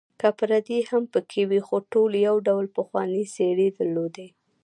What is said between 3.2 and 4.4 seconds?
څېرې درلودې.